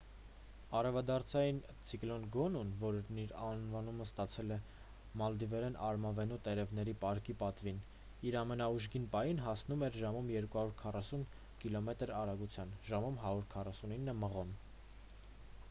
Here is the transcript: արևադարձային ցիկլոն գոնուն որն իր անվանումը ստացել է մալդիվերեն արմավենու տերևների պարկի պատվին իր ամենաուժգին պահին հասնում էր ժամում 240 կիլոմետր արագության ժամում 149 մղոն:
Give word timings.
արևադարձային 0.77 1.57
ցիկլոն 1.87 2.23
գոնուն 2.35 2.69
որն 2.83 3.19
իր 3.23 3.33
անվանումը 3.49 4.05
ստացել 4.07 4.53
է 4.55 4.57
մալդիվերեն 5.21 5.77
արմավենու 5.89 6.39
տերևների 6.47 6.95
պարկի 7.03 7.35
պատվին 7.43 7.83
իր 8.29 8.39
ամենաուժգին 8.41 9.05
պահին 9.17 9.43
հասնում 9.49 9.85
էր 9.89 9.99
ժամում 10.05 10.33
240 10.39 11.21
կիլոմետր 11.65 12.15
արագության 12.23 12.73
ժամում 12.91 13.21
149 13.29 14.17
մղոն: 14.25 14.57